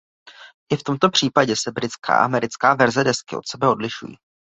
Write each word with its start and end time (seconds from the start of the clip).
I 0.71 0.77
v 0.77 0.83
tomto 0.83 1.09
případě 1.09 1.55
se 1.55 1.71
britská 1.71 2.15
a 2.17 2.23
americká 2.23 2.73
verze 2.73 3.03
desky 3.03 3.35
od 3.35 3.47
sebe 3.47 3.67
odlišují. 3.67 4.15